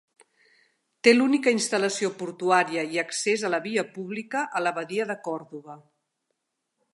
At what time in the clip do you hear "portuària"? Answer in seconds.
2.21-2.85